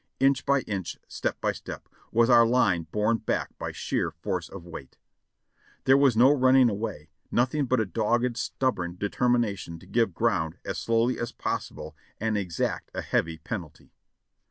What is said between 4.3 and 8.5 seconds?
of weight. There was no running away; nothing but a dogged,